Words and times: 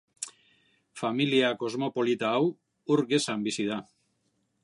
Familia 1.01 1.51
kosmopolita 1.59 2.33
hau 2.37 2.49
ur 2.95 3.05
gezan 3.13 3.47
bizi 3.49 3.69
da. 3.75 3.79